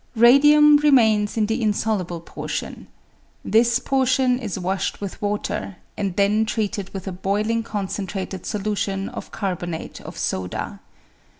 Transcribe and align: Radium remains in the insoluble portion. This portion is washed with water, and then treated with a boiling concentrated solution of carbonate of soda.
Radium 0.15 0.77
remains 0.77 1.37
in 1.37 1.45
the 1.45 1.61
insoluble 1.61 2.21
portion. 2.21 2.87
This 3.45 3.77
portion 3.77 4.39
is 4.39 4.57
washed 4.57 4.99
with 4.99 5.21
water, 5.21 5.75
and 5.95 6.15
then 6.15 6.43
treated 6.43 6.91
with 6.91 7.07
a 7.07 7.11
boiling 7.11 7.61
concentrated 7.61 8.47
solution 8.47 9.09
of 9.09 9.29
carbonate 9.29 10.01
of 10.01 10.17
soda. 10.17 10.79